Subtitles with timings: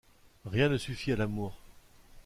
[0.45, 1.55] Rien ne suffit à l’amour.